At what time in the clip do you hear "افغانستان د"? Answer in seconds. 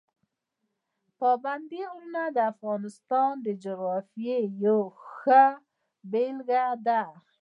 2.53-3.47